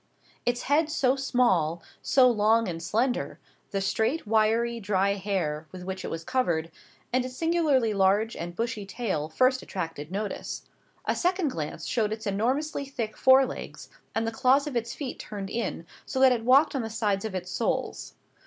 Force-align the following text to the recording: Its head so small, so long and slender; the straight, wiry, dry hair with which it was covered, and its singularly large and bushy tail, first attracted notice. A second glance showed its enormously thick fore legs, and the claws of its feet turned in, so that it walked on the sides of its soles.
Its 0.47 0.63
head 0.63 0.89
so 0.89 1.15
small, 1.15 1.83
so 2.01 2.27
long 2.27 2.67
and 2.67 2.81
slender; 2.81 3.39
the 3.69 3.79
straight, 3.79 4.25
wiry, 4.25 4.79
dry 4.79 5.13
hair 5.13 5.67
with 5.71 5.83
which 5.83 6.03
it 6.03 6.09
was 6.09 6.23
covered, 6.23 6.71
and 7.13 7.23
its 7.23 7.35
singularly 7.35 7.93
large 7.93 8.35
and 8.35 8.55
bushy 8.55 8.83
tail, 8.83 9.29
first 9.29 9.61
attracted 9.61 10.09
notice. 10.11 10.65
A 11.05 11.15
second 11.15 11.49
glance 11.49 11.85
showed 11.85 12.11
its 12.11 12.25
enormously 12.25 12.83
thick 12.83 13.15
fore 13.15 13.45
legs, 13.45 13.89
and 14.15 14.25
the 14.25 14.31
claws 14.31 14.65
of 14.65 14.75
its 14.75 14.95
feet 14.95 15.19
turned 15.19 15.51
in, 15.51 15.85
so 16.07 16.19
that 16.19 16.31
it 16.31 16.43
walked 16.43 16.73
on 16.73 16.81
the 16.81 16.89
sides 16.89 17.23
of 17.23 17.35
its 17.35 17.51
soles. 17.51 18.15